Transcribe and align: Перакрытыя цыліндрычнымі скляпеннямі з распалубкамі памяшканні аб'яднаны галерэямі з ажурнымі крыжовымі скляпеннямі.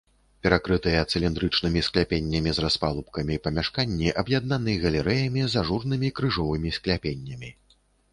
Перакрытыя 0.45 1.01
цыліндрычнымі 1.17 1.81
скляпеннямі 1.87 2.53
з 2.59 2.63
распалубкамі 2.65 3.35
памяшканні 3.47 4.09
аб'яднаны 4.23 4.73
галерэямі 4.87 5.41
з 5.53 5.61
ажурнымі 5.63 6.09
крыжовымі 6.21 6.73
скляпеннямі. 6.79 7.49